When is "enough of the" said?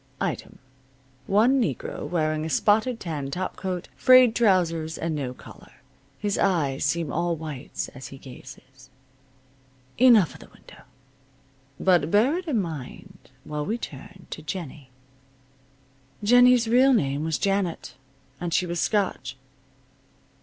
9.99-10.47